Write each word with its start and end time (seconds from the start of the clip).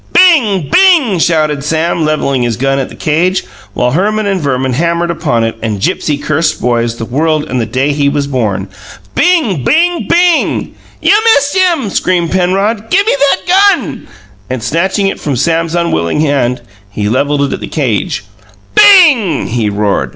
"Bing! 0.13 0.67
Bing!" 0.73 1.19
shouted 1.19 1.63
Sam, 1.63 2.03
levelling 2.03 2.41
his 2.41 2.57
gun 2.57 2.79
at 2.79 2.89
the 2.89 2.95
cage, 2.95 3.45
while 3.75 3.91
Herman 3.91 4.25
and 4.25 4.41
Verman 4.41 4.73
hammered 4.73 5.11
upon 5.11 5.43
it, 5.43 5.55
and 5.61 5.79
Gipsy 5.79 6.17
cursed 6.17 6.59
boys, 6.59 6.95
the 6.95 7.05
world 7.05 7.43
and 7.47 7.61
the 7.61 7.67
day 7.67 7.91
he 7.93 8.09
was 8.09 8.25
born. 8.25 8.67
"Bing! 9.13 9.63
Bing! 9.63 10.07
Bing!" 10.09 10.73
"You 11.03 11.15
missed 11.35 11.55
him!" 11.55 11.91
screamed 11.91 12.31
Penrod. 12.31 12.89
"Give 12.89 13.05
me 13.05 13.15
that 13.19 13.47
gun!" 13.75 14.07
And 14.49 14.63
snatching 14.63 15.05
it 15.05 15.19
from 15.19 15.35
Sam's 15.35 15.75
unwilling 15.75 16.21
hand, 16.21 16.61
he 16.89 17.07
levelled 17.07 17.43
it 17.43 17.53
at 17.53 17.59
the 17.59 17.67
cage. 17.67 18.25
"BING!" 18.73 19.49
he 19.49 19.69
roared. 19.69 20.09